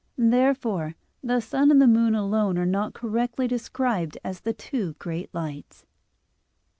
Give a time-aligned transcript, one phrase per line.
[0.17, 5.31] Therefore the sun and the moon alone are not correctly described as the "two great
[5.31, 5.85] lights."